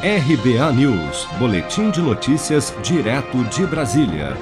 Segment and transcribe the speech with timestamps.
[0.00, 4.36] RBA News, Boletim de Notícias, direto de Brasília.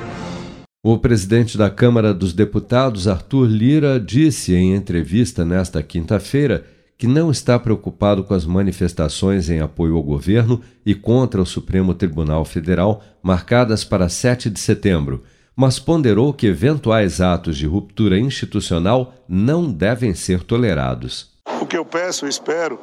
[0.84, 6.66] O presidente da Câmara dos Deputados, Arthur Lira, disse em entrevista nesta quinta-feira
[6.98, 11.95] que não está preocupado com as manifestações em apoio ao governo e contra o Supremo
[11.95, 15.25] Tribunal Federal marcadas para 7 de setembro,
[15.57, 21.30] mas ponderou que eventuais atos de ruptura institucional não devem ser tolerados.
[21.62, 22.79] O que eu peço e espero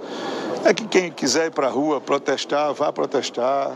[0.66, 3.72] é que quem quiser ir para a rua protestar, vá protestar,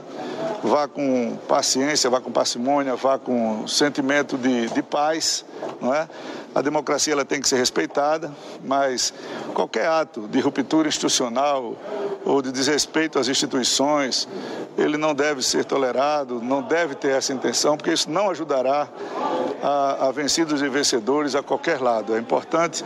[0.63, 5.43] vá com paciência, vá com parcimônia, vá com sentimento de, de paz,
[5.82, 6.07] não é?
[6.55, 8.32] A democracia ela tem que ser respeitada,
[8.63, 9.13] mas
[9.54, 11.75] qualquer ato de ruptura institucional
[12.25, 14.27] ou de desrespeito às instituições,
[14.77, 18.88] ele não deve ser tolerado, não deve ter essa intenção, porque isso não ajudará
[19.61, 22.15] a, a vencidos e vencedores a qualquer lado.
[22.15, 22.83] É importante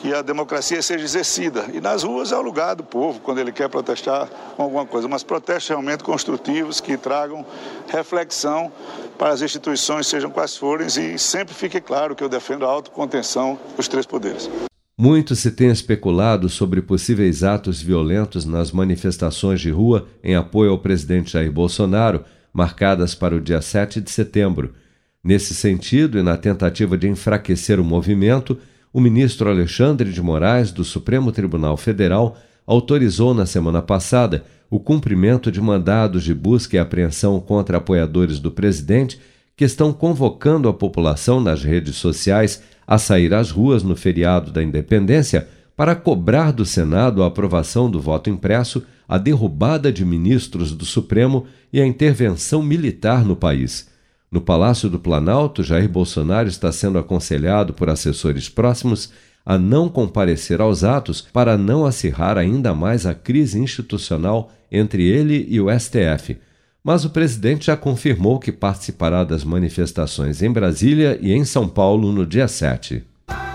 [0.00, 1.66] que a democracia seja exercida.
[1.72, 5.06] E nas ruas é o lugar do povo, quando ele quer protestar com alguma coisa,
[5.06, 7.44] mas protestos realmente construtivos que tragam
[7.88, 8.72] reflexão
[9.18, 13.58] para as instituições, sejam quais forem, e sempre fique claro que eu defendo a autocontenção
[13.76, 14.48] dos três poderes.
[14.96, 20.78] Muito se tem especulado sobre possíveis atos violentos nas manifestações de rua em apoio ao
[20.78, 24.74] presidente Jair Bolsonaro, marcadas para o dia 7 de setembro.
[25.22, 28.58] Nesse sentido, e na tentativa de enfraquecer o movimento,
[28.92, 35.50] o ministro Alexandre de Moraes, do Supremo Tribunal Federal, autorizou na semana passada o cumprimento
[35.50, 39.20] de mandados de busca e apreensão contra apoiadores do presidente
[39.56, 44.62] que estão convocando a população nas redes sociais a sair às ruas no feriado da
[44.62, 50.84] Independência para cobrar do Senado a aprovação do voto impresso, a derrubada de ministros do
[50.84, 53.89] Supremo e a intervenção militar no país.
[54.32, 59.10] No Palácio do Planalto, Jair Bolsonaro está sendo aconselhado por assessores próximos
[59.44, 65.46] a não comparecer aos atos para não acirrar ainda mais a crise institucional entre ele
[65.48, 66.38] e o STF.
[66.84, 72.12] Mas o presidente já confirmou que participará das manifestações em Brasília e em São Paulo
[72.12, 73.09] no dia 7.